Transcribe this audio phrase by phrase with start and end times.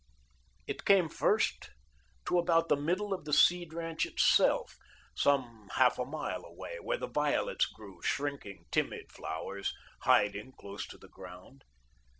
[0.65, 1.69] It came first
[2.25, 4.75] to about the middle of the Seed ranch itself,
[5.13, 10.97] some half a mile away, where the violets grew; shrinking, timid flowers, hiding close to
[10.97, 11.65] the ground.